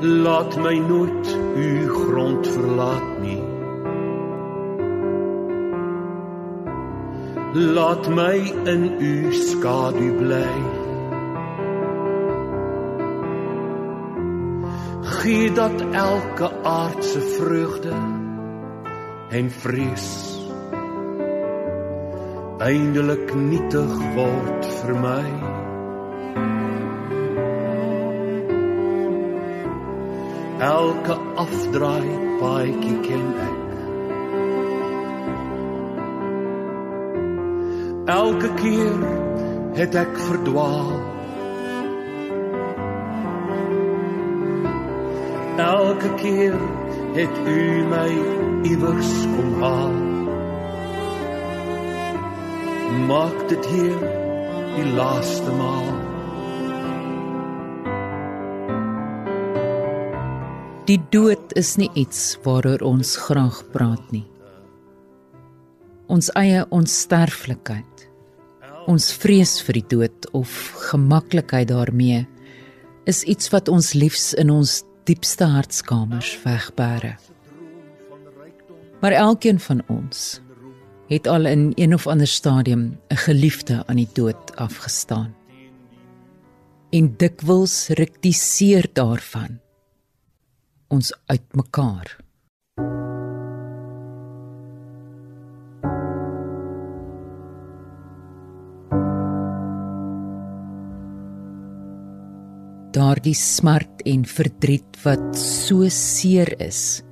[0.00, 3.42] Laat my nooit u grond verlaat nie.
[7.54, 10.54] Laat my in u skadu bly.
[15.02, 17.94] Gee dat elke aardse vreugde
[19.28, 20.36] en vrees
[22.58, 25.55] eindelik nietig word vir my.
[30.58, 33.64] Elke afdraai paadjie ken ek.
[38.14, 39.04] Elke keer
[39.76, 40.96] het ek verdwaal.
[45.66, 46.56] Elke keer
[47.20, 47.60] het u
[47.92, 48.08] my
[48.72, 49.96] iewers kom haal.
[53.12, 54.04] Maak dit hier
[54.76, 56.15] die laaste maal.
[60.86, 64.22] Die dood is nie iets waaroor ons graag praat nie.
[66.06, 68.04] Ons eie onsterflikheid.
[68.86, 70.52] Ons vrees vir die dood of
[70.92, 72.20] gemaklikheid daarmee
[73.10, 74.76] is iets wat ons liefs in ons
[75.10, 77.16] diepste hartskamers wegbere.
[79.02, 80.38] Maar elkeen van ons
[81.10, 85.34] het al in een of ander stadium 'n geliefde aan die dood afgestaan.
[86.90, 89.65] En dikwels ruk die seer daarvan
[90.88, 92.16] ons uitmekaar.
[102.96, 107.02] Daardie smart en verdriet wat so seer is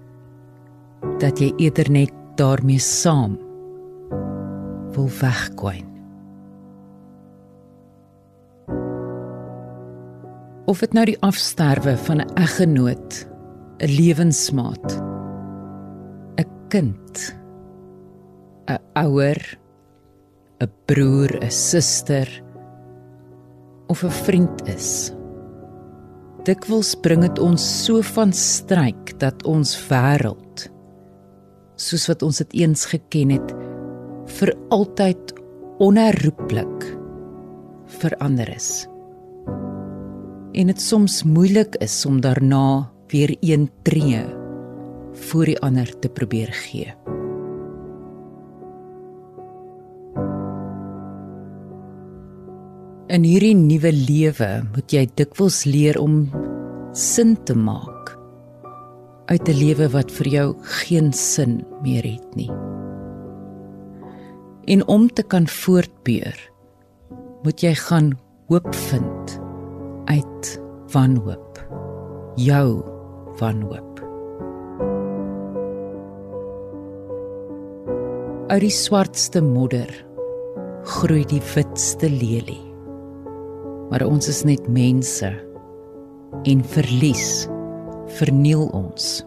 [1.21, 3.37] dat jy eerder net daarmee saam
[4.95, 5.91] wil wegkwyn.
[10.65, 13.34] Of dit nou die afsterwe van 'n eggenoot
[13.81, 14.87] 'n lewensmaat.
[16.39, 17.17] 'n kind
[18.69, 19.41] 'n ouer
[20.61, 22.29] 'n broer 'n suster
[23.87, 25.13] of 'n vriend is.
[26.45, 30.69] Dikwels bring dit ons so van stryk dat ons wêreld
[31.81, 33.55] soos wat ons dit eens geken het
[34.39, 35.33] vir altyd
[35.83, 36.85] onherroepelik
[38.01, 38.87] verander is.
[40.55, 44.25] En dit soms moeilik is om daarna weer een tree
[45.13, 46.91] voor die ander te probeer gee.
[53.15, 56.25] In hierdie nuwe lewe moet jy dikwels leer om
[56.99, 58.17] sin te maak
[59.31, 60.49] uit 'n lewe wat vir jou
[60.83, 62.51] geen sin meer het nie.
[64.67, 66.51] En om te kan voortbeur,
[67.43, 69.41] moet jy gaan hoop vind
[70.05, 70.61] uit
[70.93, 71.63] wanhoop.
[72.35, 72.94] Jou
[73.41, 74.03] wanhoop.
[78.49, 79.91] Uit die swartste modder
[80.85, 82.63] groei die witste lelie.
[83.91, 85.31] Maar ons is net mense
[86.45, 87.47] en verlies
[88.19, 89.23] verniel ons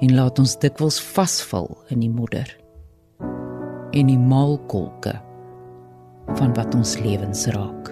[0.00, 2.48] en laat ons dikwels vasval in die modder
[3.96, 5.16] en die maalkolke
[6.38, 7.89] van wat ons lewens raak.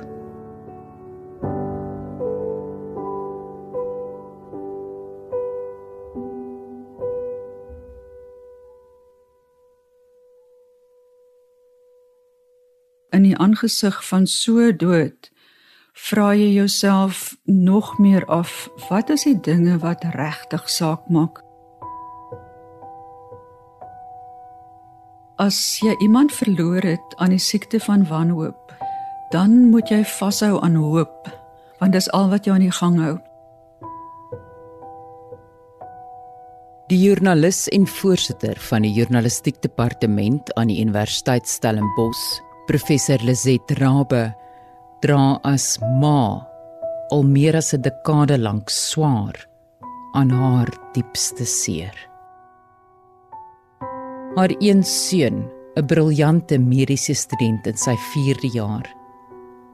[13.18, 15.30] In die aangesig van so dood
[16.08, 21.42] vra jy jouself nog meer af wat is die dinge wat regtig saak maak?
[25.38, 28.74] As jy iemand verloor het aan die siekte van wanhoop
[29.34, 31.26] dan moet jy vashou aan hoop
[31.82, 33.16] want dis al wat jou aan die gang hou.
[36.88, 42.38] Die joernalis en voorsitter van die journalistiek departement aan die Universiteit Stellenbosch,
[42.68, 44.34] Professor Lizet Rabbe
[45.00, 46.44] dra as ma
[47.08, 49.36] al meer as 'n dekade lank swaar
[50.12, 51.96] aan haar diepste seer.
[54.36, 58.86] Haar een seun, 'n briljante mediese student in sy 4de jaar,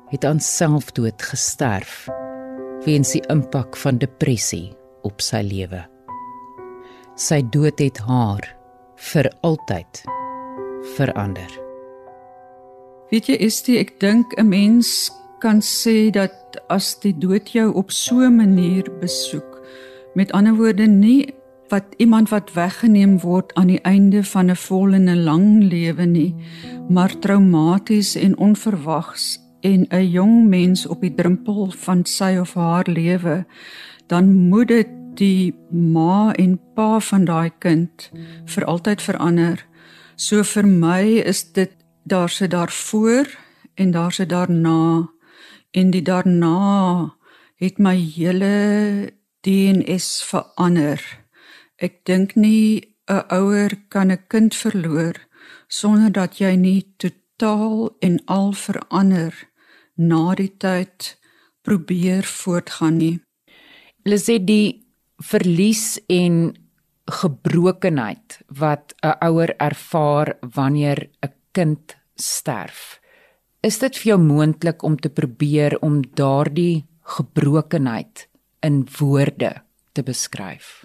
[0.09, 2.09] het aan selfdood gesterf
[2.87, 5.83] weens die impak van depressie op sy lewe.
[7.17, 8.57] Sy dood het haar
[8.97, 10.05] vir altyd
[10.95, 11.64] verander.
[13.11, 15.11] Weet jy Estie, ek dink 'n mens
[15.41, 19.61] kan sê dat as die dood jou op so 'n manier besoek,
[20.15, 21.35] met ander woorde nie
[21.69, 26.07] wat iemand wat weggeneem word aan die einde van 'n vol en 'n lang lewe
[26.07, 26.35] nie,
[26.89, 32.87] maar traumaties en onverwags en 'n jong mens op die drempel van sy of haar
[32.89, 33.45] lewe,
[34.07, 38.11] dan moet dit die ma en pa van daai kind
[38.45, 39.67] vir altyd verander.
[40.17, 43.39] So vir my is dit daar sit daarvoor
[43.75, 45.11] en daar sit daarna
[45.71, 47.15] en die daarna
[47.57, 51.01] het my hele DNS verander.
[51.77, 55.17] Ek dink nie 'n ouer kan 'n kind verloor
[55.69, 59.35] sonder dat jy nie totaal en al verander
[59.97, 61.19] na die tyd
[61.63, 63.21] probeer voortgaan nie.
[64.03, 64.87] Hulle sê die
[65.17, 66.55] verlies en
[67.05, 72.99] gebrokenheid wat 'n ouer ervaar wanneer 'n kind sterf.
[73.65, 76.85] Is dit vir jou moontlik om te probeer om daardie
[77.17, 78.27] gebrokenheid
[78.61, 79.55] in woorde
[79.97, 80.85] te beskryf?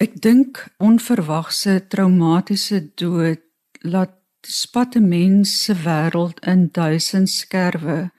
[0.00, 3.42] Ek dink onverwagse traumatiese dood
[3.84, 4.16] laat
[4.46, 8.10] spat 'n mens se wêreld in duisend skerwe.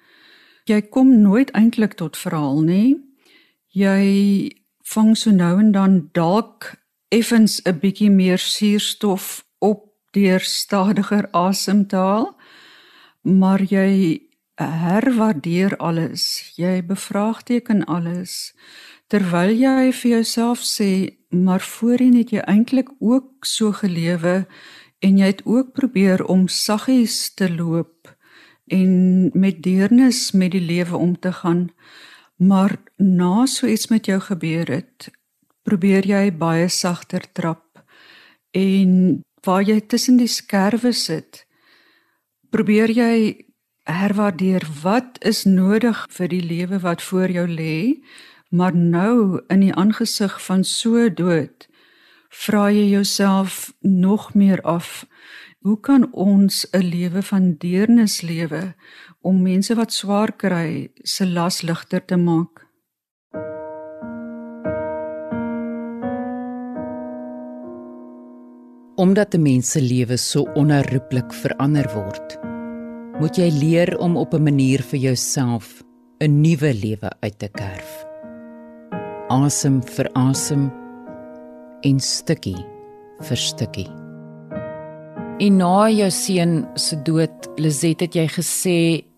[0.66, 2.98] Jy kom nooit eintlik tot verhaal nie.
[3.72, 4.52] Jy
[4.84, 6.76] vang so nou en dan dalk
[7.10, 9.87] effens 'n bietjie meer suurstof op
[10.18, 12.34] deur stadiger asemhaal,
[13.22, 14.24] maar jy
[14.58, 16.54] herwaardeer alles.
[16.58, 18.56] Jy bevraagteken alles
[19.08, 24.46] terwyl jy vir jouself sê, maar voorheen het jy eintlik ook so gelewe
[25.04, 28.12] en jy het ook probeer om saggies te loop
[28.68, 31.70] en met deernis met die lewe om te gaan.
[32.36, 35.08] Maar na so iets met jou gebeur het,
[35.64, 37.64] probeer jy baie sagter trap
[38.52, 41.46] en waar jy tussen die skerwe sit,
[42.52, 43.48] probeer jy
[43.88, 48.04] herwaardeer wat is nodig vir die lewe wat voor jou lê,
[48.52, 51.68] maar nou in die aangesig van so dood
[52.30, 55.06] vra jy jouself nog meer af
[55.64, 58.76] hoe kan ons 'n lewe van deernis lewe
[59.22, 62.67] om mense wat swaar kry se las ligter te maak
[68.98, 72.38] omdat 'n mens se lewe so onherroepelik verander word
[73.20, 75.84] moet jy leer om op 'n manier vir jouself
[76.20, 78.06] 'n nuwe lewe uit te kerf
[79.30, 80.72] asem vir asem
[81.84, 82.66] en stukkie
[83.28, 83.90] vir stukkie.
[85.38, 88.78] En na jou seun se dood, Lizet het jy gesê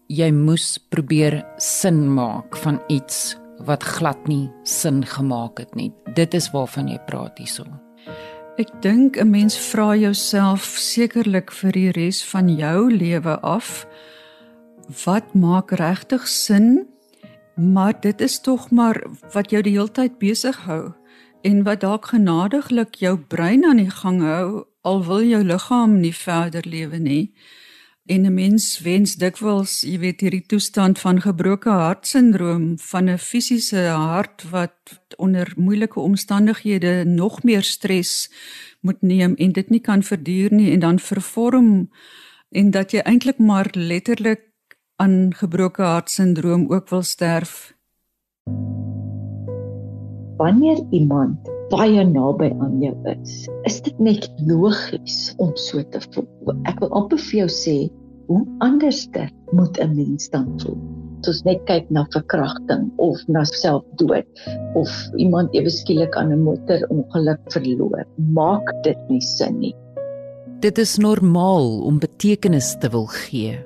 [0.10, 3.38] jy moes probeer sin maak van iets
[3.68, 5.92] wat glad nie sin gemaak het nie.
[6.16, 7.68] Dit is waarvan jy praat hierso.
[8.60, 13.88] Ek dink 'n mens vra jouself sekerlik vir die res van jou lewe af
[15.06, 16.88] wat maak regtig sin?
[17.56, 19.00] Maar dit is tog maar
[19.32, 20.92] wat jou die hele tyd besig hou
[21.42, 26.16] en wat dalk genadiglik jou brein aan die gang hou al wil jou liggaam nie
[26.16, 27.34] verder lewe nie.
[28.10, 33.84] En 'n mens wens dikwels, jy weet, hierdie toestand van gebroke hartsindroom van 'n fisiese
[33.86, 34.78] hart wat
[35.18, 38.32] onder moeilike omstandighede nog meer stres
[38.82, 41.90] moet neem en dit nie kan verduur nie en dan vervorm
[42.50, 44.42] en dat jy eintlik maar letterlik
[44.96, 47.78] aan gebroke hartsindroom ook wil sterf.
[50.38, 56.56] Wanneer iemand baie naby aan jou is, is dit net logies om so te voel.
[56.70, 57.76] Ek wil amper vir jou sê,
[58.30, 60.80] hoe anderste moet 'n mens dan voel?
[61.26, 64.26] Soos net kyk na verkrachting of na selfdood
[64.76, 68.06] of iemand ewe skielik aan 'n motorongeluk verloor.
[68.18, 69.76] Maak dit nie sin nie.
[70.62, 73.60] Dit is normaal om betekenis te wil gee.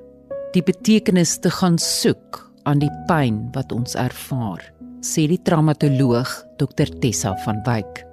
[0.54, 6.89] Die betekenis te gaan soek aan die pyn wat ons ervaar sê die traumatoloog Dr
[7.03, 8.03] Tessa van Wyk.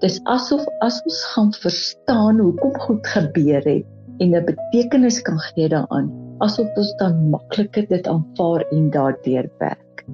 [0.00, 3.86] Dis asof as ons gaan verstaan hoekom goed gebeur het
[4.22, 6.08] en 'n betekenis kan gee daaraan,
[6.40, 10.04] asof ons dan makliker dit aanvaar en daardeur werk.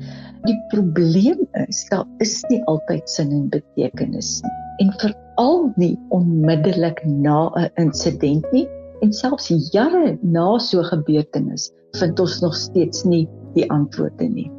[0.47, 7.01] Die probleem is daar is nie altyd sin en betekenis nie en veral nie onmiddellik
[7.05, 8.67] na 'n insident nie
[9.03, 14.56] en selfs jare na so 'n gebeurtenis vind ons nog steeds nie die antwoorde nie.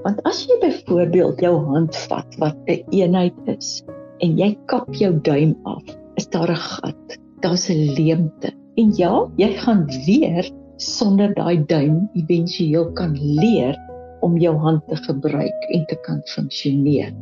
[0.00, 3.82] Want as jy byvoorbeeld jou hand vat wat 'n een eenheid is
[4.24, 5.84] en jy kap jou duim af,
[6.16, 8.52] is daar 'n gat, daar's 'n leemte.
[8.80, 13.76] En ja, jy gaan weer sonder daai duim éventueel kan leer
[14.20, 17.12] om jou hand te gebruik en te kan funksioneer.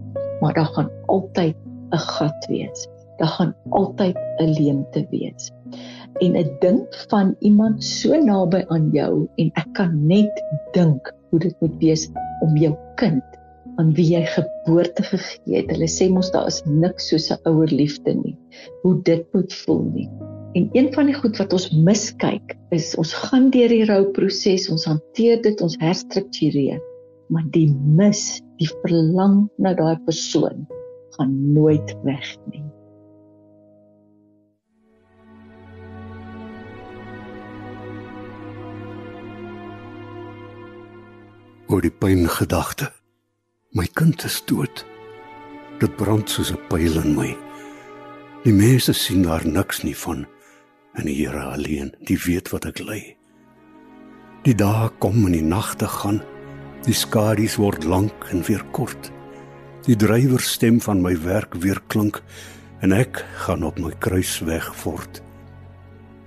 [0.40, 1.56] Maar daar gaan altyd
[1.90, 2.86] 'n gat wees.
[3.16, 5.50] Daar gaan altyd 'n leemte wees.
[6.20, 10.42] En 'n ding van iemand so naby aan jou en ek kan net
[10.72, 12.06] dink hoe dit moet wees
[12.44, 13.38] om jou kind
[13.78, 15.70] aan wie jy geboorte gegee het.
[15.70, 18.36] Hulle sê mos daar is niks soos 'n ouer liefde nie.
[18.82, 20.08] Hoe dit moet voel nie.
[20.58, 24.84] En een van die goed wat ons miskyk is ons gaan deur die rouproses, ons
[24.84, 26.80] hanteer dit, ons herstruktureer,
[27.28, 30.66] maar die mis, die verlang na daai persoon
[31.18, 32.67] gaan nooit weg nie.
[41.68, 42.88] Oor die pyn gedagte.
[43.76, 44.84] My kind is dood.
[45.80, 47.36] Dit brand soos 'n pyl in my.
[48.44, 50.26] Die mense sien daar niks nie van
[50.94, 53.16] en die Here alleen, die weet wat ek ly.
[54.42, 56.22] Die dae kom en die nagte gaan.
[56.84, 59.12] Die skadu's word lank en weer kort.
[59.84, 62.22] Die drywer stem van my werk weer klink
[62.80, 65.22] en ek gaan op my kruisweg voort.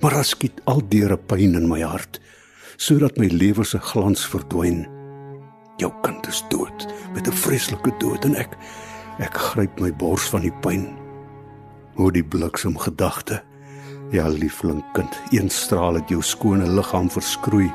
[0.02, 2.22] Maar as skiet al deure pyn in my hart
[2.78, 5.01] sodat my lewe se glans verdwyn
[5.82, 8.58] jou kind is dood met 'n vreeslike dood en ek
[9.20, 10.90] ek gryp my bors van die pyn
[11.96, 13.42] hoe die bliksem gedagte
[14.12, 17.72] ja liefling kind een straal het jou skone liggaam verskroei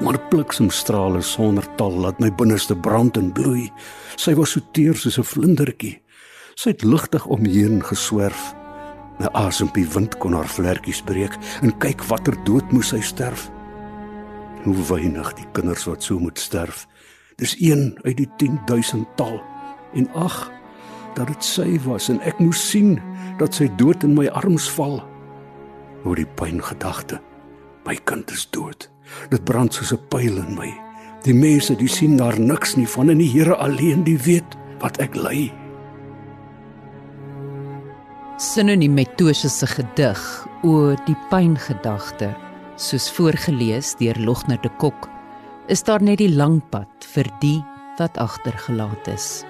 [0.00, 3.70] maar bliksemstrale sonder tal laat my binneste brand en bloei
[4.16, 6.02] sy was so teer soos 'n vlindertjie
[6.54, 8.54] sy het ligtig omheen geswerf
[9.20, 13.50] 'n asempie wind kon haar vlekkies breek en kyk watter dood moes sy sterf
[14.64, 16.86] hoe weinig die kinders wat so moet sterf
[17.40, 19.40] Dis een uit die 10000 tal.
[19.94, 20.52] En ag,
[21.14, 22.98] dat dit sy was en ek moes sien
[23.40, 25.00] dat sy dood in my arms val.
[26.04, 27.16] Oor die pyn gedagte.
[27.88, 28.90] My kind is dood.
[29.32, 30.68] Dit brand soos 'n pyl in my.
[31.24, 35.00] Die mense, die sien daar niks nie van en die Here alleen die weet wat
[35.00, 35.52] ek ly.
[38.36, 42.36] Sinoniem met Tosje se gedig oor die pyn gedagte,
[42.80, 45.08] soos voorgeles deur Logner de Kok
[45.68, 47.58] is daar net die lang pad vir die
[47.98, 49.42] wat agtergelaat is.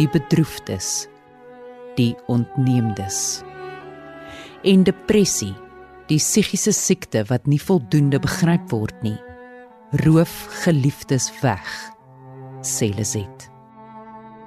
[0.00, 1.06] Die bedroefdes,
[1.98, 3.42] die ontneemdes.
[4.64, 5.52] En depressie,
[6.08, 9.18] die psigiese siekte wat nie voldoende begryp word nie.
[10.04, 11.68] Roof geliefdes weg.
[12.60, 13.48] sê Lizet.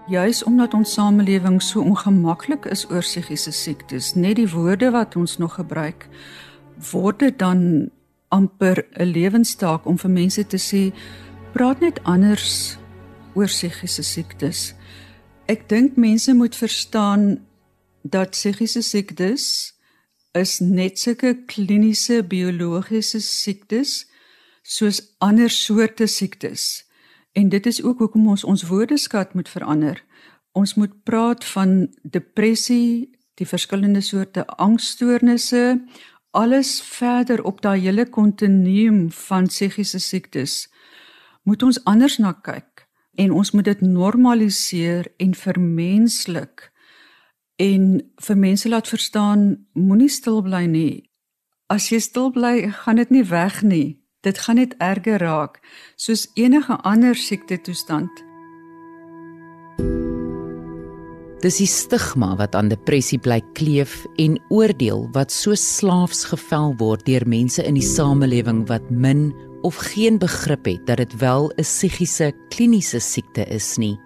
[0.08, 5.38] Juis omdat ons samelewing so ongemaklik is oor psigiese siektes, net die woorde wat ons
[5.42, 6.10] nog gebruik,
[6.92, 7.90] word dit dan
[8.30, 10.94] amper 'n lewenstaak om vir mense te sê
[11.54, 12.78] praat net anders
[13.36, 14.74] oor psigiese siektes.
[15.46, 17.46] Ek dink mense moet verstaan
[18.02, 19.74] dat psigiese siektes
[20.32, 24.06] is net sulke kliniese biologiese siektes
[24.64, 26.86] soos ander soorte siektes.
[27.34, 30.04] En dit is ook hoekom ons ons woordeskat moet verander.
[30.52, 35.82] Ons moet praat van depressie, die verskillende soorte angsstoornisse,
[36.34, 40.68] alles verder op daai hele kontinuum van psigiese siektes
[41.44, 42.88] moet ons anders na kyk
[43.22, 46.70] en ons moet dit normaliseer en vermenslik
[47.62, 47.86] en
[48.26, 51.10] vir mense laat verstaan moenie stil bly nie.
[51.70, 54.02] As jy stil bly gaan dit nie weg nie.
[54.26, 55.62] Dit gaan net erger raak
[55.96, 58.33] soos enige ander siekte toestand
[61.44, 67.04] Dis die stigma wat aan depressie bly kleef en oordeel wat so slaafs gevel word
[67.04, 69.34] deur mense in die samelewing wat min
[69.68, 74.00] of geen begrip het dat dit wel 'n psigiese kliniese siekte is nie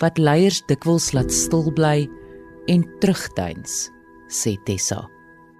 [0.00, 2.08] wat leiers dikwels laat stil bly
[2.66, 3.90] en terugduins
[4.28, 5.08] sê Tessa.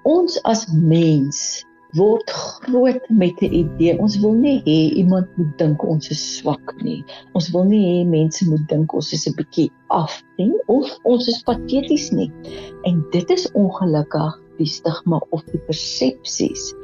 [0.04, 1.66] Ons as mens
[1.98, 3.98] word groot met 'n idee.
[3.98, 7.04] Ons wil nie hê iemand moet dink ons is swak nie.
[7.34, 11.28] Ons wil nie hê mense moet dink ons is 'n bietjie af nie of ons
[11.28, 12.30] is pateties nie.
[12.84, 16.74] En dit is ongelukkig die stigma of die persepsies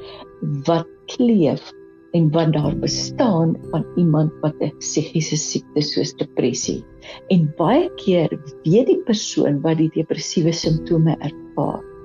[0.66, 1.72] wat kleef
[2.14, 6.84] en wat daar bestaan van iemand wat 'n psigiese siekte soos depressie.
[7.28, 8.28] En baie keer
[8.64, 11.95] weet die persoon wat die depressiewe simptome ervaar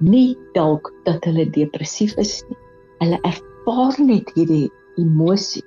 [0.00, 2.58] nie dalk dat hulle depressief is nie.
[3.02, 4.70] Hulle ervaar net hierdie
[5.00, 5.64] emosie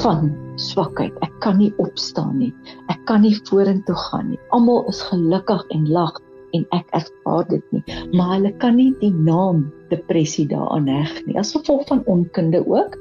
[0.00, 1.14] van swakheid.
[1.24, 2.52] Ek kan nie opstaan nie.
[2.92, 4.40] Ek kan nie vorentoe gaan nie.
[4.54, 6.20] Almal is gelukkig en lag
[6.56, 7.82] en ek ervaar dit nie.
[8.14, 11.38] Maar hulle kan nie die naam depressie daaraan heg nie.
[11.38, 12.98] As gevolg van onkunde ook.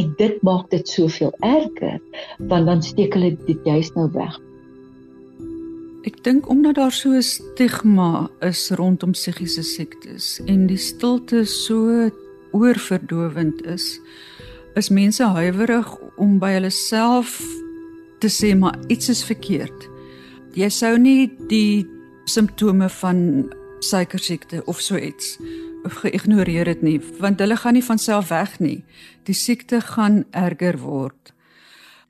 [0.00, 2.00] En dit maak dit soveel erger
[2.38, 4.38] want dan steek hulle dit juist nou weg.
[6.02, 12.10] Ek dink omdat daar so 'n stigma is rondom psigiese siektes en die stilte so
[12.50, 14.00] oorverdowend is,
[14.74, 17.38] is mense huiwerig om by hulle self
[18.18, 19.88] te sê maar iets is verkeerd.
[20.54, 21.86] Jy sou nie die
[22.24, 25.38] simptome van suikersiekte of so iets
[25.84, 28.84] geïgnoreer het nie, want hulle gaan nie van self weg nie.
[29.22, 31.32] Die siekte gaan erger word.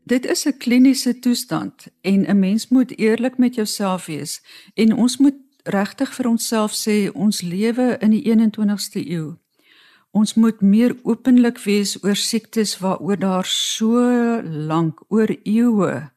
[0.05, 4.43] Dit is 'n kliniese toestand en 'n mens moet eerlik met jouself wees
[4.75, 9.37] en ons moet regtig vir onsself sê ons lewe in die 21ste eeu.
[10.11, 16.11] Ons moet meer openlik wees oor siektes waaroor daar so lank oor eeue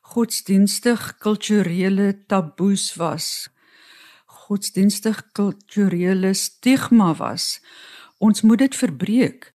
[0.00, 3.48] godsdienstig kulturele taboes was.
[4.26, 7.60] Godsdienstig kulturele stigma was.
[8.18, 9.54] Ons moet dit verbreek.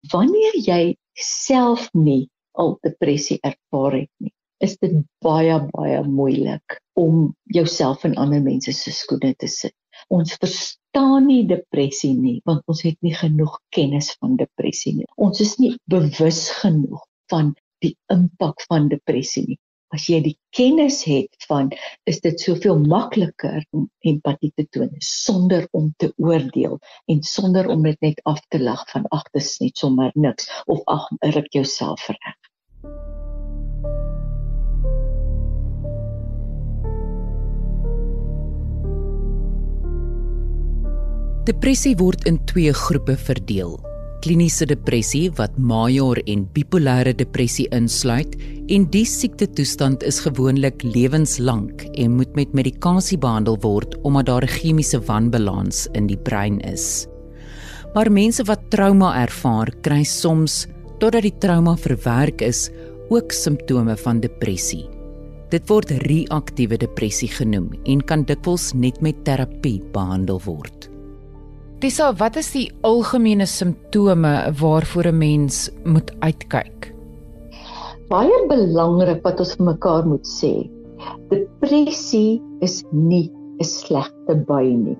[0.00, 2.30] Wanneer jy self nie
[2.62, 4.32] al depressie ervaar het nie,
[4.64, 9.74] is dit baie baie moeilik om jouself in ander mense se skoene te sit.
[10.14, 15.08] Ons verstaan nie depressie nie want ons het nie genoeg kennis van depressie nie.
[15.16, 19.58] Ons is nie bewus genoeg van die impak van depressie nie.
[19.94, 21.70] As jy die kennis het van
[22.10, 26.76] is dit soveel makliker om empatie te toon sonder om te oordeel
[27.14, 30.84] en sonder om dit net af te lag van ag dis net sommer niks of
[30.98, 32.38] ag ruk jouself reg.
[41.44, 43.88] Depressie word in twee groepe verdeel
[44.20, 48.34] kliniese depressie wat major en bipolêre depressie insluit
[48.74, 54.44] en die siekte toestand is gewoonlik lewenslank en moet met medikasie behandel word omdat daar
[54.44, 57.06] 'n chemiese wanbalans in die brein is.
[57.94, 60.66] Maar mense wat trauma ervaar, kry soms
[60.98, 62.68] totdat die trauma verwerk is,
[63.08, 64.84] ook simptome van depressie.
[65.48, 70.90] Dit word reaktiewe depressie genoem en kan dikwels net met terapie behandel word.
[71.80, 76.92] Tessa, wat is die algemene simptome waarvoor 'n mens moet uitkyk?
[78.10, 80.68] Baie belangrik wat ons vir mekaar moet sê.
[81.30, 84.98] Depressie is nie 'n slegte bui nie.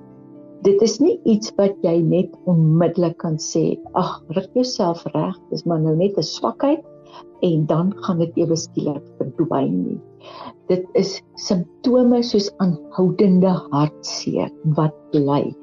[0.66, 5.64] Dit is nie iets wat jy net onmiddellik kan sê, ag, ruk jouself reg, dis
[5.66, 6.84] maar nou net 'n swakheid
[7.42, 10.00] en dan gaan dit ewe skielik verdwyn nie.
[10.68, 15.54] Dit is simptome soos aanhoudende hartseer wat bly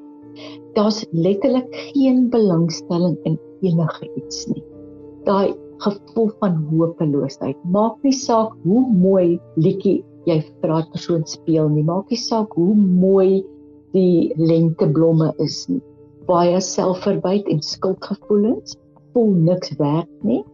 [0.76, 4.64] daar's letterlik geen belangstelling in enige iets nie.
[5.24, 7.56] Daai gevoel van hopeloosheid.
[7.64, 11.84] Maak nie saak hoe mooi liedjie jy vir daai persoon speel nie.
[11.84, 13.44] Maak nie saak hoe mooi
[13.96, 15.82] die lenteblomme is nie.
[16.28, 18.76] Baie selfverbyt en skuldgevoelens
[19.14, 20.44] voel niks werd nie.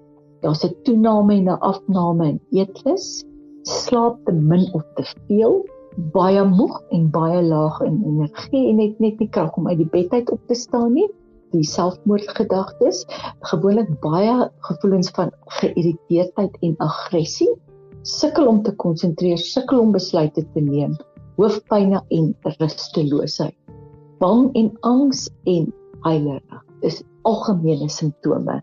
[0.43, 3.25] Daar's 'n toename en 'n afname in eetlus.
[3.63, 5.63] Slaap te min of te veel
[6.13, 9.89] baie moeg en baie laag in energie en het net nie krag om uit die
[9.93, 11.09] bed uit op te staan nie.
[11.53, 13.05] Die selfmoordgedagtes,
[13.51, 17.51] gewoonlik baie gevoelens van geïrriteerdheid en aggressie,
[18.03, 20.97] sukkel om te konsentreer, sukkel om besluite te neem,
[21.37, 23.57] hoofpynne en rusteloosheid.
[24.19, 28.61] Bang en angs en huilerig is algemene simptome.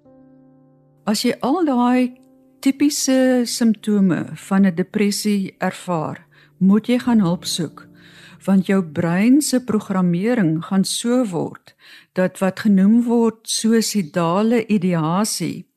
[1.03, 2.15] As jy al daai
[2.59, 6.27] tipiese simptome van 'n depressie ervaar,
[6.59, 7.87] moet jy gaan hulp soek
[8.45, 11.75] want jou brein se programmering gaan so word
[12.15, 15.67] dat wat genoem word suicidale ideasie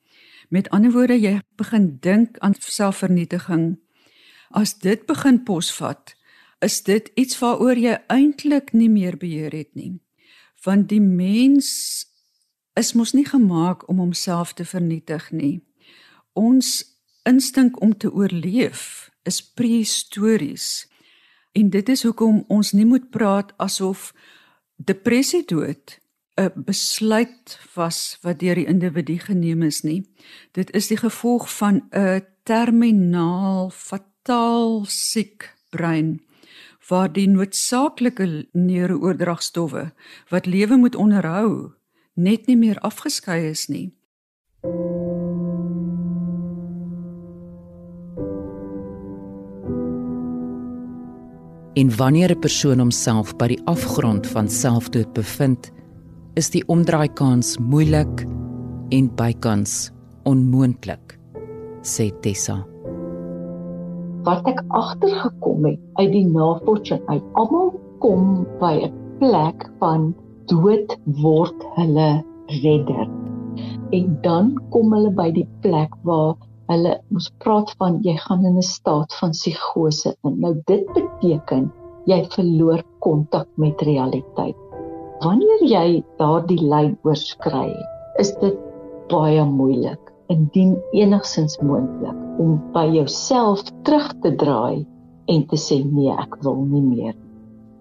[0.49, 3.67] met ander woorde jy begin dink aan selfvernietiging
[4.51, 6.15] as dit begin posvat
[6.63, 9.99] is dit iets waaroor jy eintlik nie meer beheer het nie
[10.65, 11.69] want die mens
[12.79, 15.61] is mos nie gemaak om homself te vernietig nie
[16.39, 16.83] ons
[17.29, 20.89] instink om te oorleef is prehistories.
[21.53, 24.13] En dit is hoekom ons nie moet praat asof
[24.77, 25.99] depressie dood
[26.41, 30.09] 'n besluit was wat deur die individu geneem is nie.
[30.53, 36.21] Dit is die gevolg van 'n terminaal fataal siek brein
[36.89, 39.91] waar die noodsaaklike neurooordragstowwe
[40.29, 41.73] wat lewe moet onderhou
[42.15, 43.93] net nie meer afgeskei is nie.
[51.75, 55.73] En wanneer 'n persoon homself by die afgrond van selfdood bevind,
[56.35, 58.27] is die omdraaikans moeilik
[58.89, 59.91] en bykans
[60.23, 61.19] onmoontlik,
[61.83, 62.72] sê Tessa.
[64.23, 67.73] Wat ek agtergekom het uit die navorsing uit, almal
[68.05, 70.13] kom by 'n plek van
[70.47, 72.23] dood word hulle
[72.63, 73.09] redder.
[73.91, 76.37] En dan kom hulle by die plek waar
[76.71, 80.39] hulle ons praat van jy gaan in 'n staat van psigose in.
[80.41, 81.73] Nou dit beteken
[82.07, 84.57] jy verloor kontak met realiteit.
[85.21, 87.75] Wanneer jy daardie lyn oorskry,
[88.19, 88.59] is dit
[89.09, 94.85] baie moeilik indien enigsins moontlik om by jouself terug te draai
[95.33, 97.17] en te sê nee, ek wil nie meer.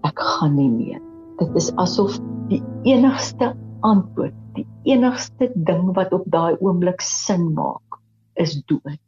[0.06, 1.00] Ek gaan nie meer.
[1.40, 2.18] Dit is asof
[2.50, 3.52] die enigste
[3.86, 8.02] antwoord, die enigste ding wat op daai oomblik sin maak,
[8.38, 9.00] is dood.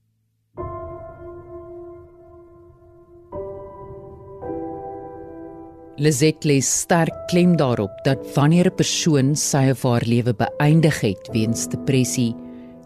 [5.94, 11.28] Lizet lê sterk klem daarop dat wanneer 'n persoon sy of haar lewe beëindig het
[11.32, 12.34] weens depressie,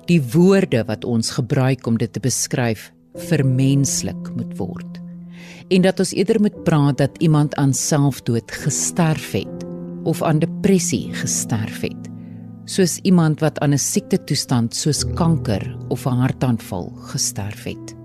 [0.08, 2.88] die woorde wat ons gebruik om dit te beskryf
[3.28, 5.00] vermenslik moet word.
[5.68, 9.66] En dat ons eerder moet praat dat iemand aan selfdood gesterf het
[10.08, 12.08] of aan depressie gesterf het,
[12.64, 17.96] soos iemand wat aan 'n siekte toestand soos kanker of 'n hartaanval gesterf het.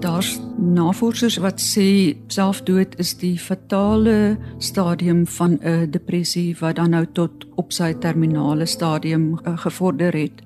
[0.00, 7.06] Daar's navorsers wat sê selfdood is die fatale stadium van 'n depressie wat dan nou
[7.12, 10.42] tot op sy terminale stadium uh, gevorder het.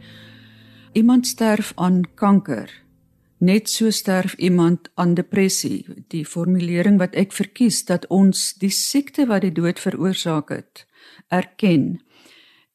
[0.94, 2.70] Iemand sterf aan kanker.
[3.38, 5.86] Net so sterf iemand aan depressie.
[6.08, 10.84] Die formulering wat ek verkies dat ons die siekte wat die dood veroorsaak het,
[11.34, 11.98] erken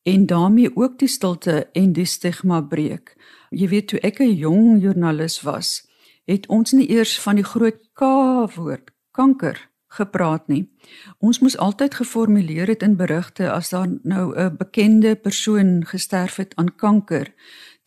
[0.03, 3.15] en daarmee ook die stilte en die stigma breek.
[3.55, 5.87] Jy weet toe ek 'n jong joernalis was,
[6.27, 8.03] het ons nie eers van die groot K
[8.55, 10.67] woord kanker gepraat nie.
[11.17, 16.55] Ons moes altyd geformuleer het in berigte as daar nou 'n bekende persoon gesterf het
[16.55, 17.33] aan kanker.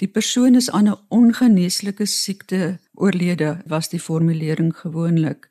[0.02, 5.48] Die persoon is aan 'n ongeneeslike siekte oorlede, was die formulering gewoonlik.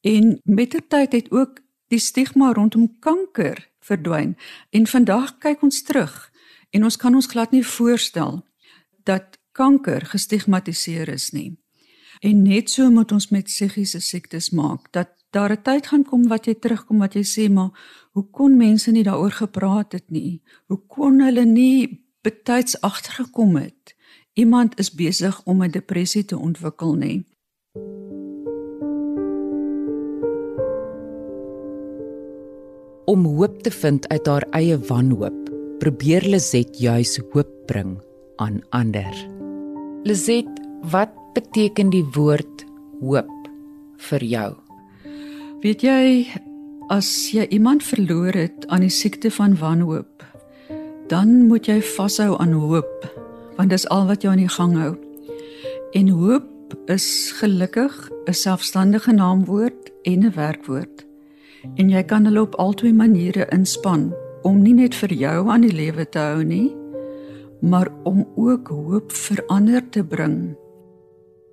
[0.00, 4.36] En mettertyd het ook die stigma rondom kanker verdwyn.
[4.70, 6.32] En vandag kyk ons terug
[6.70, 8.46] en ons kan ons glad nie voorstel
[9.02, 11.58] dat kanker gestigmatiseer is nie.
[12.20, 16.28] En net so moet ons met psigiese siektes maak dat daar 'n tyd gaan kom
[16.28, 17.70] wat jy terugkom wat jy sê maar
[18.12, 20.42] hoe kon mense nie daaroor gepraat het nie?
[20.66, 23.94] Hoe kon hulle nie betyds agtergekom het
[24.32, 27.26] iemand is besig om 'n depressie te ontwikkel nie?
[33.04, 38.00] Om hoop te vind uit haar eie wanhoop, probeer Lizet juis hoop bring
[38.36, 39.28] aan ander.
[40.02, 40.48] Lizet,
[40.90, 42.64] wat beteken die woord
[43.00, 43.48] hoop
[43.96, 44.56] vir jou?
[45.60, 46.26] Weet jy
[46.88, 50.31] as jy iemand verloor het aan die siekte van wanhoop,
[51.12, 53.04] dan moet jy vashou aan hoop,
[53.58, 54.92] want dis al wat jou aan die gang hou.
[55.92, 56.48] En hoop
[56.88, 57.92] is gelukkig
[58.24, 61.06] 'n selfstandige naamwoord en 'n werkwoord.
[61.76, 65.76] En jy kan hulle op albei maniere inspann om nie net vir jou aan die
[65.76, 66.74] lewe te hou nie,
[67.60, 70.56] maar om ook hoop vir ander te bring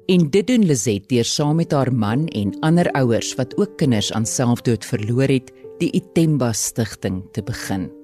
[0.09, 4.09] En dit doen Lizet deur saam met haar man en ander ouers wat ook kinders
[4.13, 7.98] aan selfdood verloor het, die Itemba stigting te begin.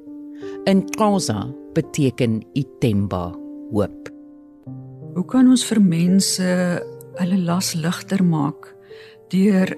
[0.65, 3.35] In Xhosa beteken Itemba
[3.69, 4.09] hoop.
[5.13, 6.47] Hoe kan ons vir mense
[7.19, 8.71] hulle las ligter maak
[9.29, 9.69] deur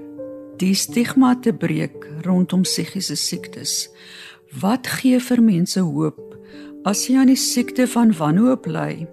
[0.62, 3.90] die stigma te breek rondom psigiese siektes?
[4.62, 6.24] Wat gee vir mense hoop
[6.88, 9.04] as jy aan die siekte van wanhoop ly?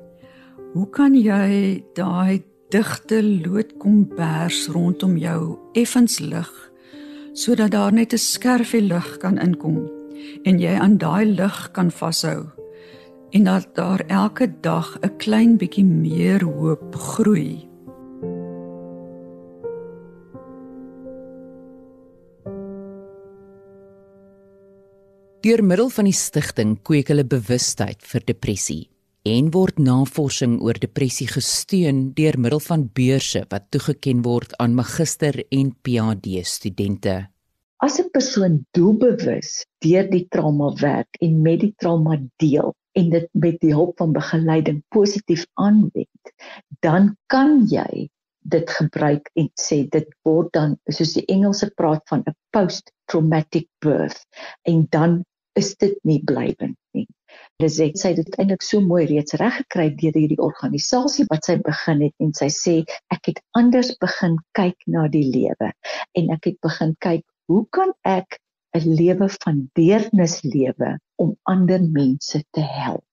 [0.76, 2.38] Hoe kan jy daai
[2.70, 6.54] digte loodkombers rondom jou effens lig
[7.34, 10.03] sodat daar net 'n skerfie lig kan inkom
[10.44, 12.50] en jy aan daai lig kan vashou
[13.34, 17.68] en dat daar elke dag 'n klein bietjie meer hoop groei.
[25.40, 28.88] Deur middel van die stigting kweek hulle bewustheid vir depressie
[29.22, 35.44] en word navorsing oor depressie gesteun deur middel van beurse wat toegeken word aan magister
[35.50, 37.33] en PhD studente.
[37.82, 43.28] As 'n persoon doelbewus deur die trauma werk en met die trauma deel en dit
[43.32, 46.32] met die hulp van begeleiding positief aanwend,
[46.86, 48.08] dan kan jy
[48.54, 53.68] dit gebruik en sê dit word dan soos die Engelse praat van 'n post traumatic
[53.80, 54.22] birth
[54.62, 55.24] en dan
[55.58, 57.08] is dit nie blywend nie.
[57.62, 62.02] Lizet sê dit eintlik so mooi reeds reg gekry deur hierdie organisasie wat sy begin
[62.06, 62.74] het en sy sê
[63.14, 65.70] ek het anders begin kyk na die lewe
[66.20, 68.38] en ek het begin kyk hoe kan ek
[68.78, 73.12] 'n lewe van deernis lewe om ander mense te help.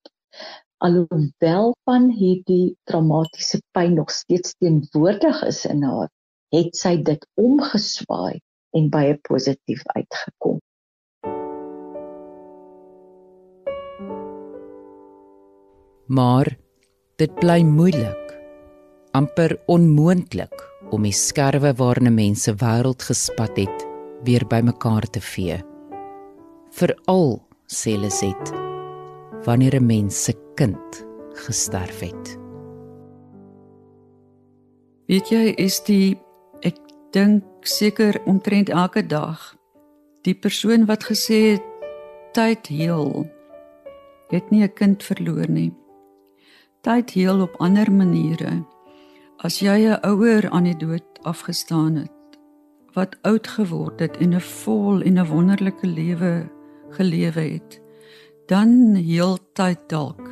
[0.77, 6.09] Alhoewel van hierdie traumatiese pyn nog steeds teenwoordig is in haar,
[6.55, 8.41] het sy dit omgeswaai
[8.73, 10.59] en baie positief uitgekom.
[16.11, 16.49] maar
[17.15, 18.33] dit bly moeilik
[19.15, 23.90] amper onmoontlik om die skerwe waarna mense wêreld gespat het
[24.23, 25.57] weer bymekaar te vee.
[26.71, 28.53] Veral sê Liset
[29.45, 32.37] wanneer 'n mens se kind gesterf het.
[35.07, 36.19] Weet jy is die
[36.61, 36.77] ek
[37.11, 39.55] dink seker omtrent elke dag
[40.21, 41.63] die persoon wat gesê het
[42.33, 43.25] tyd heel
[44.29, 45.73] het nie 'n kind verloor nie.
[46.81, 48.65] Tyd heel op ander maniere.
[49.37, 52.20] As jy 'n ouer aan die dood afgestaan het
[52.93, 56.49] wat oud geword het en 'n vol en 'n wonderlike lewe
[56.89, 57.81] gelewe het,
[58.47, 60.29] dan heel tyd dalk.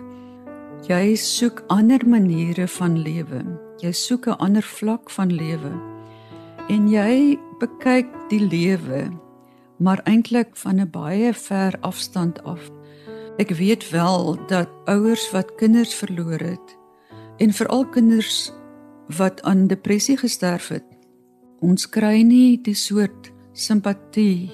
[0.87, 5.71] Jy soek ander maniere van lewe Jy soek 'n ander vlak van lewe.
[6.67, 9.07] En jy bekyk die lewe
[9.79, 12.69] maar eintlik van 'n baie ver afstand af.
[13.37, 16.77] Ek weet wel dat ouers wat kinders verloor het
[17.37, 18.51] en veral kinders
[19.07, 20.88] wat aan depressie gesterf het,
[21.61, 24.49] ons kry nie die soort simpatie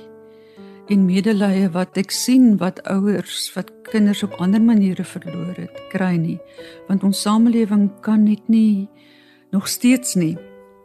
[0.90, 6.16] en medelee wat ek sien wat ouers wat kinders op ander maniere verloor het, kry
[6.18, 6.40] nie,
[6.90, 8.88] want ons samelewing kan net nie
[9.54, 10.36] nog steeds nie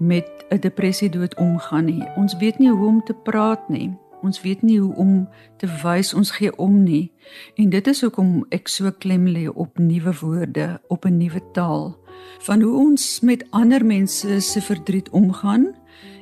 [0.01, 2.05] met 'n depressie dood omgaan nie.
[2.17, 3.91] Ons weet nie hoe om te praat nie.
[4.23, 7.13] Ons weet nie hoe om te wys ons gee om nie.
[7.55, 11.99] En dit is hoekom ek so klem lê op nuwe woorde, op 'n nuwe taal
[12.39, 15.75] van hoe ons met ander mense se verdriet omgaan,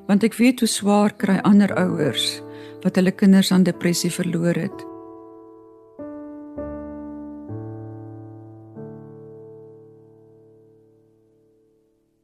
[0.08, 2.38] want ek weet hoe swaar kry ander ouers
[2.82, 4.84] wat hulle kinders aan depressie verloor het.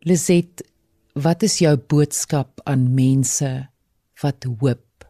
[0.04, 0.62] Liset,
[1.16, 3.50] wat is jou boodskap aan mense
[4.22, 5.06] wat hoop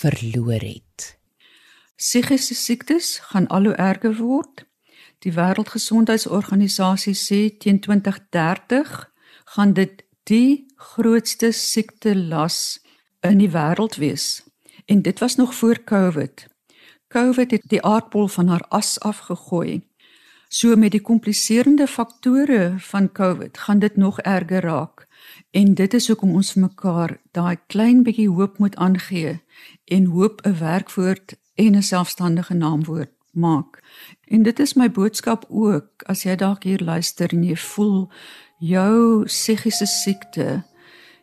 [0.00, 1.16] verloor het.
[2.00, 4.64] Psigiese siektes gaan al hoe erger word.
[5.20, 8.92] Die Wêreldgesondheidsorganisasie sê teen 2030
[9.56, 12.78] gaan dit die grootste siekte las
[13.26, 14.42] in die wêreld wees.
[14.86, 16.46] En dit was nog voor COVID.
[17.08, 19.82] COVID het die aardbol van haar as afgegooi.
[20.48, 25.06] So met die kompliserende faktore van COVID gaan dit nog erger raak.
[25.50, 29.40] En dit is hoekom ons vir mekaar daai klein bietjie hoop moet aangee
[29.84, 33.82] en hoop 'n werkwoord en 'n selfstandige naamwoord maak.
[34.24, 38.10] En dit is my boodskap ook as jy dalk hier luister en jy voel
[38.60, 40.62] jou psigiese siekte,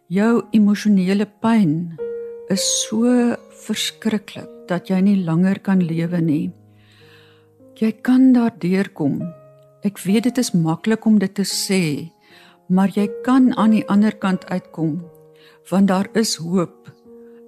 [0.09, 1.97] jou emosionele pyn
[2.49, 6.51] is so verskriklik dat jy nie langer kan lewe nie.
[7.77, 9.21] Jy kan daardeur kom.
[9.85, 12.09] Ek weet dit is maklik om dit te sê,
[12.67, 14.99] maar jy kan aan die ander kant uitkom
[15.67, 16.87] want daar is hoop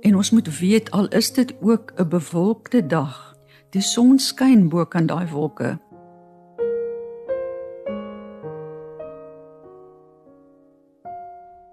[0.03, 3.35] en ons moet weet al is dit ook 'n bewolkte dag
[3.71, 5.79] die son skyn bo kan daai wolke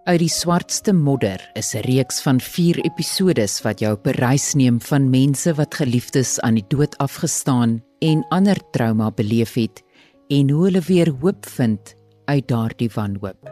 [0.07, 4.55] Uit die swartste modder is 'n reeks van 4 episodes wat jou op 'n reis
[4.55, 9.83] neem van mense wat geliefdes aan die dood afgestaan en ander trauma beleef het
[10.29, 13.51] en hoe hulle weer hoop vind uit daardie wanhoop.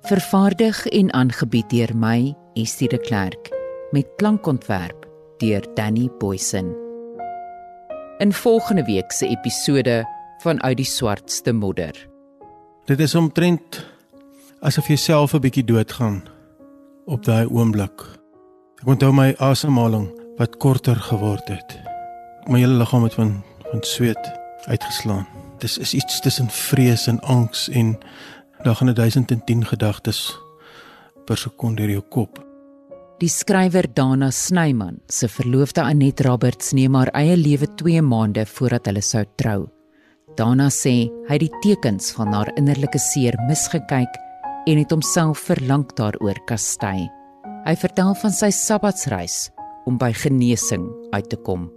[0.00, 3.50] Vervaardig en aangebied deur my, Estie de Klerk,
[3.90, 6.76] met klankontwerp deur Danny Boysen.
[8.18, 10.06] In volgende week se episode
[10.38, 12.08] van Uit die swartste modder.
[12.84, 13.95] Dit is omtrent
[14.66, 16.22] asof jy self 'n bietjie doodgaan
[17.06, 18.02] op daai oomblik.
[18.82, 21.78] Ek onthou my asemhaling wat korter geword het.
[22.48, 24.24] My hele liggaam het van van sweet
[24.66, 25.26] uitgeslaan.
[25.58, 27.98] Dis is iets tussen vrees en angs en
[28.62, 30.38] daar gaan 1010 gedagtes
[31.24, 32.44] per sekonde deur jou kop.
[33.18, 38.86] Die skrywer Dana Snyman se verloofde Anet Roberts neem haar eie lewe 2 maande voordat
[38.86, 39.68] hulle sou trou.
[40.36, 44.25] Dana sê hy het die tekens van haar innerlike seer misgekyk
[44.66, 47.06] en het homself verlang daaroor kastei.
[47.66, 49.46] Hy vertel van sy sabbatsreis
[49.86, 51.68] om by genesing uit te kom.